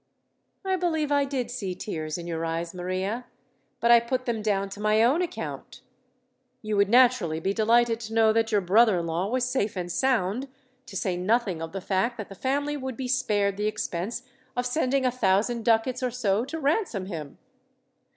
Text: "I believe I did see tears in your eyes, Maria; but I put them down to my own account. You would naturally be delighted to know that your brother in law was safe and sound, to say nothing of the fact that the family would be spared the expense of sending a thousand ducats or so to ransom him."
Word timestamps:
"I 0.65 0.77
believe 0.77 1.11
I 1.11 1.25
did 1.25 1.51
see 1.51 1.75
tears 1.75 2.17
in 2.17 2.25
your 2.25 2.43
eyes, 2.43 2.73
Maria; 2.73 3.25
but 3.79 3.91
I 3.91 3.99
put 3.99 4.25
them 4.25 4.41
down 4.41 4.67
to 4.69 4.79
my 4.79 5.03
own 5.03 5.21
account. 5.21 5.81
You 6.63 6.75
would 6.77 6.89
naturally 6.89 7.39
be 7.39 7.53
delighted 7.53 7.99
to 7.99 8.13
know 8.15 8.33
that 8.33 8.51
your 8.51 8.61
brother 8.61 8.97
in 8.97 9.05
law 9.05 9.27
was 9.29 9.47
safe 9.47 9.77
and 9.77 9.91
sound, 9.91 10.47
to 10.87 10.95
say 10.95 11.15
nothing 11.17 11.61
of 11.61 11.71
the 11.71 11.81
fact 11.81 12.17
that 12.17 12.29
the 12.29 12.33
family 12.33 12.75
would 12.75 12.97
be 12.97 13.07
spared 13.07 13.57
the 13.57 13.67
expense 13.67 14.23
of 14.55 14.65
sending 14.65 15.05
a 15.05 15.11
thousand 15.11 15.65
ducats 15.65 16.01
or 16.01 16.09
so 16.09 16.45
to 16.45 16.59
ransom 16.59 17.05
him." 17.05 17.37